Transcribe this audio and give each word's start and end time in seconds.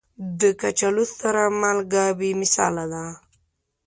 د 0.39 0.41
کچالو 0.61 1.05
سره 1.19 1.41
مالګه 1.61 2.05
بې 2.19 2.31
مثاله 2.41 2.83
ده. 2.93 3.05